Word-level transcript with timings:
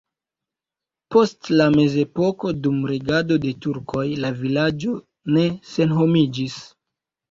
Post 1.15 1.51
la 1.59 1.67
mezepoko 1.75 2.55
dum 2.63 2.81
regado 2.95 3.39
de 3.47 3.55
turkoj 3.69 4.09
la 4.27 4.35
vilaĝo 4.43 5.01
ne 5.39 5.49
senhomiĝis. 5.77 6.63